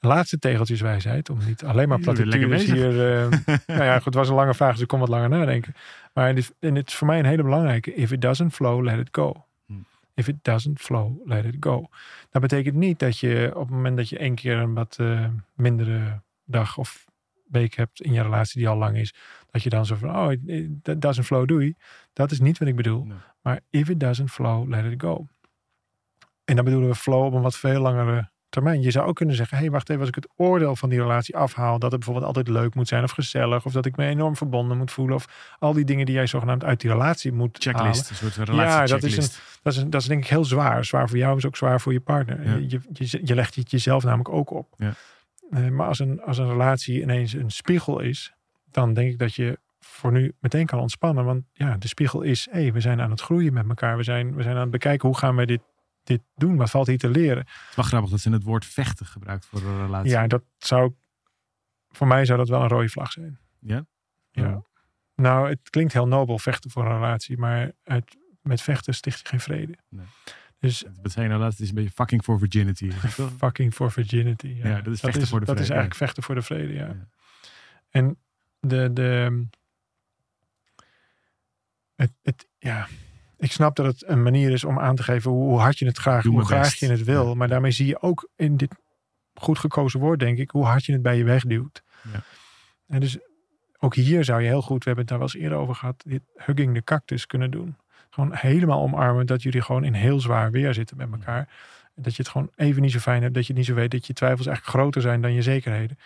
[0.00, 3.16] Laatste tegeltjeswijsheid, om niet alleen maar platitudes hier...
[3.16, 3.28] eh,
[3.66, 5.74] nou ja, goed, het was een lange vraag, dus ik kon wat langer nadenken.
[6.12, 7.94] Maar dit, en het is voor mij een hele belangrijke.
[7.94, 9.45] If it doesn't flow, let it go.
[10.16, 11.88] If it doesn't flow, let it go.
[12.30, 15.26] Dat betekent niet dat je op het moment dat je één keer een wat eh,
[15.54, 17.04] mindere dag of
[17.48, 19.14] week hebt in je relatie die al lang is,
[19.50, 20.32] dat je dan zo van, oh,
[20.82, 21.74] that doesn't flow, doei.
[22.12, 23.04] Dat is niet wat ik bedoel.
[23.04, 23.16] Nee.
[23.42, 25.26] Maar if it doesn't flow, let it go.
[26.44, 28.82] En dan bedoelen we flow op een wat veel langere termijn.
[28.82, 31.00] Je zou ook kunnen zeggen, hé, hey, wacht even, als ik het oordeel van die
[31.00, 34.06] relatie afhaal, dat het bijvoorbeeld altijd leuk moet zijn of gezellig, of dat ik me
[34.06, 37.64] enorm verbonden moet voelen, of al die dingen die jij zogenaamd uit die relatie moet
[37.64, 37.80] halen.
[37.80, 39.28] Checklist, een soort Ja, relatie dat is, een,
[39.62, 40.84] dat, is een, dat is denk ik heel zwaar.
[40.84, 42.44] Zwaar voor jou is ook zwaar voor je partner.
[42.44, 42.56] Ja.
[42.56, 44.74] Je, je, je legt het jezelf namelijk ook op.
[44.76, 44.94] Ja.
[45.50, 48.34] Eh, maar als een, als een relatie ineens een spiegel is,
[48.70, 51.24] dan denk ik dat je voor nu meteen kan ontspannen.
[51.24, 53.96] Want ja, de spiegel is, hé, we zijn aan het groeien met elkaar.
[53.96, 55.60] We zijn, we zijn aan het bekijken, hoe gaan we dit,
[56.06, 56.56] dit doen?
[56.56, 57.38] Wat valt hier te leren?
[57.38, 60.10] Het is wel grappig dat ze het woord vechten gebruikt voor een relatie.
[60.10, 60.94] Ja, dat zou,
[61.90, 63.38] voor mij zou dat wel een rode vlag zijn.
[63.58, 63.86] Ja?
[64.30, 64.62] Ja.
[65.14, 69.28] Nou, het klinkt heel nobel vechten voor een relatie, maar uit, met vechten sticht je
[69.28, 69.74] geen vrede.
[69.88, 70.06] Nee.
[70.58, 71.58] Dus Wat zijn nou laatst?
[71.58, 72.84] Het is een beetje fucking for virginity.
[72.84, 72.90] je
[73.38, 74.46] fucking for virginity.
[74.46, 75.74] Ja, Ja, dat is vechten voor de Dat vrede, is ja.
[75.74, 76.86] eigenlijk vechten voor de vrede, ja.
[76.86, 77.08] Ja.
[77.90, 78.18] En
[78.60, 79.46] de, de
[81.94, 82.88] het, het, ja,
[83.38, 85.98] ik snap dat het een manier is om aan te geven hoe, hard je het
[85.98, 86.78] graag, Doe hoe graag best.
[86.78, 87.28] je het wil.
[87.28, 87.34] Ja.
[87.34, 88.74] Maar daarmee zie je ook in dit
[89.34, 91.82] goed gekozen woord, denk ik, hoe hard je het bij je wegduwt.
[92.12, 92.22] Ja.
[92.88, 93.18] En dus
[93.78, 96.02] ook hier zou je heel goed, we hebben het daar wel eens eerder over gehad,
[96.06, 97.76] dit hugging the cactus kunnen doen.
[98.10, 101.48] Gewoon helemaal omarmen dat jullie gewoon in heel zwaar weer zitten met elkaar.
[101.94, 103.74] En dat je het gewoon even niet zo fijn hebt, dat je het niet zo
[103.74, 105.98] weet, dat je twijfels eigenlijk groter zijn dan je zekerheden.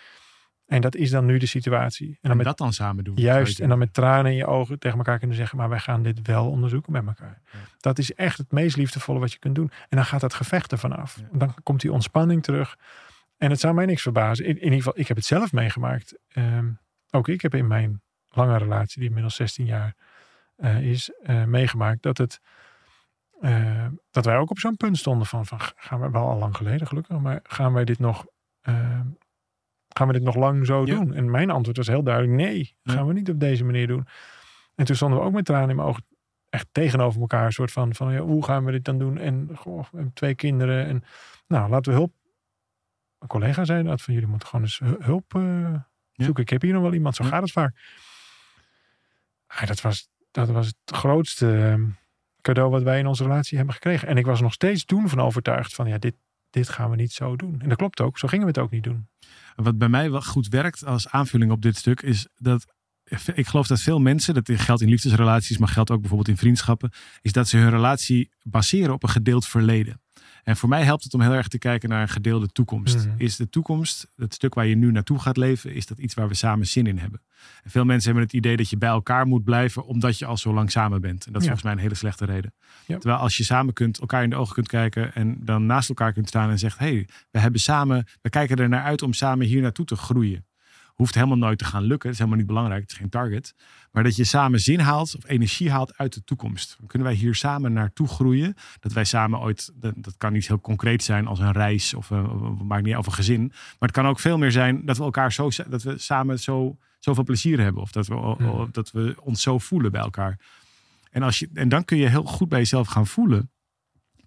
[0.71, 2.07] En dat is dan nu de situatie.
[2.07, 3.15] En dan En met dat dan samen doen.
[3.15, 6.03] Juist, en dan met tranen in je ogen tegen elkaar kunnen zeggen, maar wij gaan
[6.03, 7.41] dit wel onderzoeken met elkaar.
[7.51, 7.59] Ja.
[7.79, 9.71] Dat is echt het meest liefdevolle wat je kunt doen.
[9.89, 11.17] En dan gaat dat gevecht ervan af.
[11.17, 11.27] Ja.
[11.31, 12.77] Dan komt die ontspanning terug.
[13.37, 14.45] En het zou mij niks verbazen.
[14.45, 16.17] In, in ieder geval, ik heb het zelf meegemaakt.
[16.27, 16.69] Ehm,
[17.09, 19.95] ook ik heb in mijn lange relatie, die inmiddels 16 jaar
[20.55, 22.41] eh, is, eh, meegemaakt dat het
[23.41, 26.55] eh, dat wij ook op zo'n punt stonden van, van gaan we wel al lang
[26.55, 28.25] geleden gelukkig, maar gaan wij dit nog
[28.61, 28.99] eh,
[29.97, 30.95] gaan we dit nog lang zo Ja.
[30.95, 31.13] doen?
[31.13, 32.93] En mijn antwoord was heel duidelijk nee, Ja.
[32.93, 34.07] gaan we niet op deze manier doen.
[34.75, 36.05] En toen stonden we ook met tranen in mijn ogen
[36.49, 39.17] echt tegenover elkaar, een soort van, van ja, hoe gaan we dit dan doen?
[39.17, 41.03] En goh, we hebben twee kinderen en
[41.47, 42.13] nou, laten we hulp.
[43.19, 45.73] Een collega zei dat van jullie moeten gewoon eens hu- hulp eh,
[46.13, 46.43] zoeken.
[46.43, 47.75] Ik heb hier nog wel iemand, zo gaat het vaak.
[49.47, 51.83] Ah, dat, was, dat was het grootste eh,
[52.41, 54.07] cadeau wat wij in onze relatie hebben gekregen.
[54.07, 56.15] En ik was nog steeds toen van overtuigd van ja, dit,
[56.51, 57.61] dit gaan we niet zo doen.
[57.61, 59.07] En dat klopt ook, zo gingen we het ook niet doen.
[59.55, 62.65] Wat bij mij wel goed werkt als aanvulling op dit stuk is dat
[63.33, 66.91] ik geloof dat veel mensen, dat geldt in liefdesrelaties, maar geldt ook bijvoorbeeld in vriendschappen,
[67.21, 70.01] is dat ze hun relatie baseren op een gedeeld verleden.
[70.43, 72.95] En voor mij helpt het om heel erg te kijken naar een gedeelde toekomst.
[73.05, 73.13] Mhm.
[73.17, 76.27] Is de toekomst, het stuk waar je nu naartoe gaat leven, is dat iets waar
[76.27, 77.21] we samen zin in hebben?
[77.63, 80.37] En veel mensen hebben het idee dat je bij elkaar moet blijven omdat je al
[80.37, 81.25] zo lang samen bent.
[81.25, 81.53] En dat is Ja.
[81.53, 82.53] volgens mij een hele slechte reden.
[82.85, 82.97] Ja.
[82.97, 86.13] Terwijl als je samen kunt, elkaar in de ogen kunt kijken en dan naast elkaar
[86.13, 89.13] kunt staan en zegt, hé, hey, we hebben samen, we kijken er naar uit om
[89.13, 90.45] samen hier naartoe te groeien.
[91.01, 92.09] Hoeft helemaal nooit te gaan lukken.
[92.09, 92.81] Het is helemaal niet belangrijk.
[92.81, 93.55] Het is geen target.
[93.91, 96.75] Maar dat je samen zin haalt of energie haalt uit de toekomst.
[96.79, 98.55] Dan kunnen wij hier samen naartoe groeien.
[98.79, 102.09] Dat wij samen ooit, dat, dat kan niet heel concreet zijn als een reis of
[102.09, 103.47] een, maakt niet of een gezin.
[103.47, 106.77] Maar het kan ook veel meer zijn dat we elkaar zo, dat we samen zo,
[106.99, 107.81] zoveel plezier hebben.
[107.81, 110.39] Of dat we, o- dat we ons zo voelen bij elkaar.
[111.11, 113.51] En, als je, en dan kun je heel goed bij jezelf gaan voelen.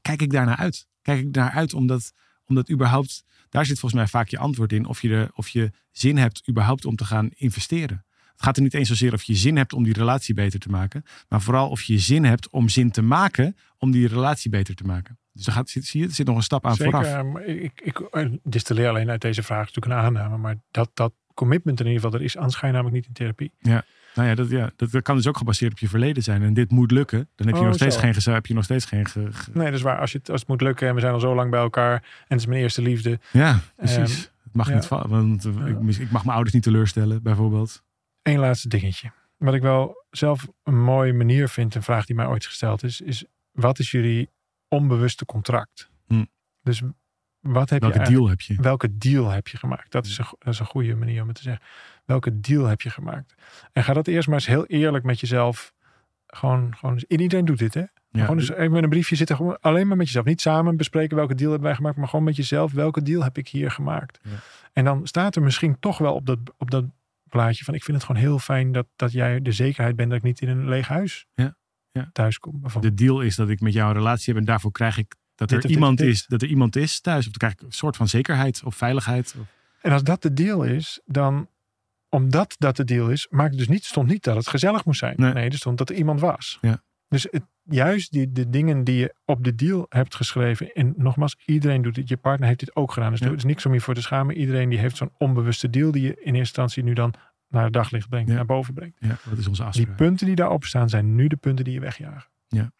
[0.03, 0.87] Kijk ik daar naar uit?
[1.03, 2.13] Kijk ik daar uit omdat,
[2.47, 3.25] omdat überhaupt,
[3.55, 4.87] daar zit volgens mij vaak je antwoord in.
[4.87, 8.05] Of je, er, of je zin hebt überhaupt om te gaan investeren.
[8.33, 10.69] Het gaat er niet eens zozeer of je zin hebt om die relatie beter te
[10.69, 11.03] maken.
[11.29, 14.85] Maar vooral of je zin hebt om zin te maken om die relatie beter te
[14.85, 15.19] maken.
[15.33, 17.13] Dus daar gaat, zie je, er zit nog een stap aan Zeker, vooraf.
[17.15, 20.37] eh, maar ik, ik eh, distilleer alleen uit deze vraag natuurlijk een aanname.
[20.37, 23.53] Maar dat, dat commitment in ieder geval, er is aanschijn namelijk niet in therapie.
[24.15, 26.43] Nou ja, dat, ja dat, dat kan dus ook gebaseerd op je verleden zijn.
[26.43, 27.29] En dit moet lukken.
[27.35, 28.01] Dan heb je Oh, nog steeds zo.
[28.01, 29.99] geen, heb je nog steeds geen ge- ge- Nee, dat is waar.
[29.99, 31.95] Als, je het, als het moet lukken en we zijn al zo lang bij elkaar
[31.95, 33.21] en het is mijn eerste liefde.
[33.31, 33.97] Ja, precies.
[33.97, 34.75] Ehm, het mag ja.
[34.75, 37.83] niet vallen, want ik, ik mag mijn ouders niet teleurstellen, bijvoorbeeld.
[38.23, 39.11] Eén laatste dingetje.
[39.37, 43.01] Wat ik wel zelf een mooie manier vind, een vraag die mij ooit gesteld is,
[43.01, 44.31] is wat is jullie
[44.69, 45.91] onbewuste contract?
[46.07, 46.25] Hm.
[46.63, 46.83] Dus
[47.41, 48.57] wat heb Welke je deal heb je?
[48.61, 49.93] welke deal heb je gemaakt?
[49.93, 51.63] Dat is, een, go- dat is een goede manier om het te zeggen.
[52.05, 53.35] Welke deal heb je gemaakt?
[53.73, 55.73] En ga dat eerst maar eens heel eerlijk met jezelf.
[56.27, 57.81] Gewoon, gewoon iedereen doet dit, hè?
[58.11, 59.37] Ja, gewoon eens even met een briefje zitten.
[59.37, 60.25] Gewoon alleen maar met jezelf.
[60.25, 61.97] Niet samen bespreken welke deal hebben wij gemaakt.
[61.97, 62.73] Maar gewoon met jezelf.
[62.73, 64.19] Welke deal heb ik hier gemaakt?
[64.23, 64.31] Ja.
[64.73, 66.85] En dan staat er misschien toch wel op dat, op dat
[67.29, 67.75] blaadje van.
[67.75, 70.41] Ik vind het gewoon heel fijn dat, dat jij de zekerheid bent dat ik niet
[70.41, 71.57] in een leeg huis Ja.
[71.93, 72.09] Ja.
[72.13, 72.63] thuis kom.
[72.81, 75.49] De deal is dat ik met jou een relatie heb en daarvoor krijg ik dat
[75.49, 76.07] Dit er, dit iemand dit.
[76.09, 77.27] is, dat er iemand is thuis.
[77.27, 79.35] Of dan krijg ik een soort van zekerheid of veiligheid.
[79.41, 79.47] Of,
[79.81, 81.49] En als dat de deal is, dan
[82.15, 85.15] omdat dat de deal is, maakt dus niet, stond niet dat het gezellig moest zijn.
[85.17, 85.33] Nee.
[85.33, 86.59] Nee, er stond dat er iemand was.
[86.61, 86.83] Ja.
[87.09, 90.73] Dus het, juist die, de dingen die je op de deal hebt geschreven.
[90.73, 92.09] En nogmaals, iedereen doet dit.
[92.09, 93.11] Je partner heeft dit ook gedaan.
[93.11, 93.27] Dus Ja.
[93.27, 94.37] er is niks om je voor te schamen.
[94.37, 97.15] Iedereen die heeft zo'n onbewuste deal die je in eerste instantie nu dan
[97.49, 98.35] naar het daglicht brengt, Ja.
[98.35, 98.97] naar boven brengt.
[99.01, 99.97] ja, dat is onze Die afspraak.
[99.97, 102.31] punten die daarop staan zijn nu de punten die je wegjagen.
[102.49, 102.73] Ja.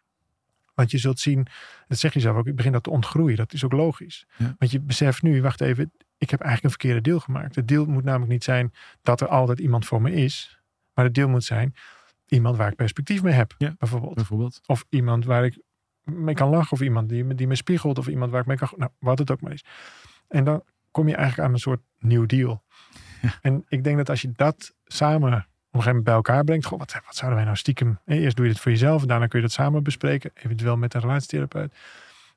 [0.73, 1.47] Want je zult zien,
[1.87, 3.37] dat zeg je zelf ook, ik begin dat te ontgroeien.
[3.37, 4.25] Dat is ook logisch.
[4.37, 4.55] Ja.
[4.57, 7.55] Want je beseft nu, wacht even, ik heb eigenlijk een verkeerde deal gemaakt.
[7.55, 10.59] Het deal moet namelijk niet zijn dat er altijd iemand voor me is.
[10.93, 11.75] Maar het deal moet zijn
[12.25, 13.75] iemand waar ik perspectief mee heb, Ja.
[13.77, 14.13] bijvoorbeeld.
[14.15, 14.61] Bijvoorbeeld.
[14.65, 15.59] Of iemand waar ik
[16.03, 16.71] mee kan lachen.
[16.71, 17.97] Of iemand die, me- die me spiegelt.
[17.97, 18.69] Of iemand waar ik mee kan...
[18.75, 19.63] Nou, wat het ook maar is.
[20.27, 22.63] En dan kom je eigenlijk aan een soort nieuw deal.
[23.21, 23.33] Ja.
[23.41, 26.65] En ik denk dat als je dat samen op een gegeven moment bij elkaar brengt.
[26.65, 27.99] Goh, wat, wat zouden wij nou stiekem...
[28.05, 29.01] Eerst doe je het voor jezelf.
[29.01, 30.31] En daarna kun je dat samen bespreken.
[30.33, 31.73] Eventueel met een relatietherapeut.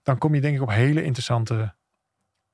[0.02, 1.74] Dan kom je denk ik op hele interessante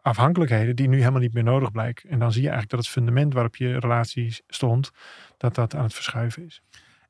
[0.05, 0.77] afhankelijkheden.
[0.77, 2.11] Die nu helemaal niet meer nodig blijken.
[2.11, 4.91] En dan zie je eigenlijk dat het fundament waarop je relatie stond.
[5.37, 6.63] Dat dat aan het verschuiven is.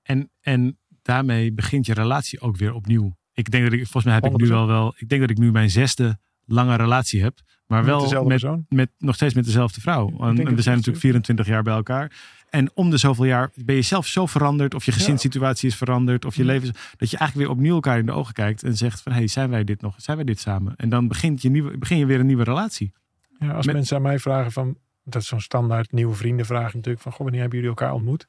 [0.03, 3.17] En, en daarmee begint je relatie ook weer opnieuw.
[3.33, 4.49] Ik denk dat ik, volgens mij heb ik nu 100%.
[4.49, 7.39] wel wel, ik denk dat ik nu mijn zesde lange relatie heb.
[7.67, 10.09] Maar Met wel met, met, nog steeds met dezelfde vrouw.
[10.09, 11.09] En, en we zijn natuurlijk zo.
[11.09, 12.13] 24 jaar bij elkaar.
[12.55, 14.75] En om de zoveel jaar ben je zelf zo veranderd.
[14.75, 16.25] Of je gezinssituatie is veranderd.
[16.25, 16.75] Of je leven is...
[16.97, 18.63] Dat je eigenlijk weer opnieuw elkaar in de ogen kijkt.
[18.63, 19.95] En zegt van, hey, zijn wij dit nog?
[19.99, 20.75] Zijn wij dit samen?
[20.77, 22.93] En dan begint je, nieuwe, begin je weer een nieuwe relatie.
[23.39, 27.03] Ja, als Met- mensen aan mij vragen van, dat is zo'n standaard nieuwe vriendenvraag natuurlijk,
[27.03, 28.27] van goh, wanneer hebben jullie elkaar ontmoet?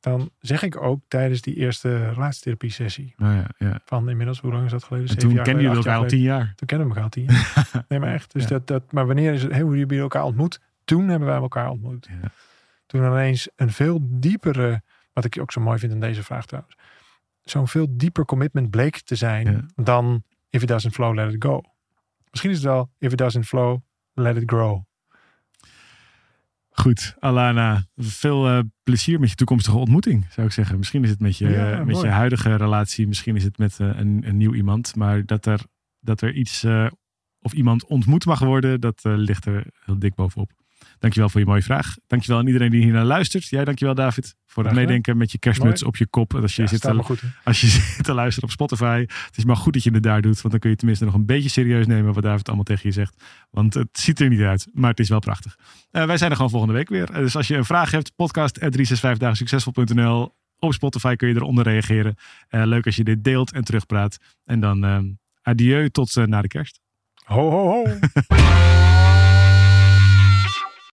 [0.00, 3.80] Dan zeg ik ook tijdens die eerste relatietherapie sessie Nou ja, ja.
[3.84, 5.08] van inmiddels, hoe lang is dat geleden?
[5.08, 6.52] Zeven toen jaar kennen jullie elkaar al tien jaar.
[6.56, 7.84] Toen kennen we elkaar al tien jaar.
[7.88, 8.32] nee, maar echt.
[8.32, 8.48] Dus Ja.
[8.48, 10.60] dat, dat, maar wanneer is het, hey, hoe hebben jullie elkaar ontmoet?
[10.84, 12.08] Toen hebben wij elkaar ontmoet.
[12.22, 12.30] Ja.
[12.88, 16.76] Toen ineens een veel diepere, wat ik ook zo mooi vind in deze vraag trouwens,
[17.42, 19.66] zo'n veel dieper commitment bleek te zijn Ja.
[19.84, 21.62] dan if it doesn't flow, let it go.
[22.30, 23.78] Misschien is het wel if it doesn't flow,
[24.14, 24.82] let it grow.
[26.70, 30.78] Goed, Alana, veel eh, plezier met je toekomstige ontmoeting, zou ik zeggen.
[30.78, 32.06] Misschien is het met je, Ja, met mooi.
[32.06, 34.96] je huidige relatie, misschien is het met eh, een, een nieuw iemand.
[34.96, 35.60] Maar dat er,
[36.00, 36.86] dat er iets eh,
[37.40, 40.50] of iemand ontmoet mag worden, dat eh, ligt er heel dik bovenop.
[40.98, 41.96] Dankjewel voor je mooie vraag.
[42.06, 43.48] Dankjewel aan iedereen die hier naar luistert.
[43.48, 45.92] Jij dankjewel David voor het meedenken met je kerstmuts Mooi.
[45.92, 46.34] op je kop.
[46.34, 47.22] Als je, Ja, zit te, goed.
[47.44, 49.04] als je zit te luisteren op Spotify.
[49.26, 50.40] Het is maar goed dat je het daar doet.
[50.40, 52.92] Want dan kun je tenminste nog een beetje serieus nemen wat David allemaal tegen je
[52.92, 53.22] zegt.
[53.50, 54.66] Want het ziet er niet uit.
[54.72, 55.56] Maar het is wel prachtig.
[55.90, 57.10] Eh, wij zijn er gewoon volgende week weer.
[57.10, 60.36] Eh, dus als je een vraag hebt, podcast 365dagensuccesvol.nl.
[60.58, 62.14] Op Spotify kun je eronder reageren.
[62.48, 64.16] Eh, leuk als je dit deelt en terugpraat.
[64.44, 64.98] En dan eh,
[65.42, 66.80] adieu tot na de kerst.
[67.24, 67.84] Ho, ho, ho.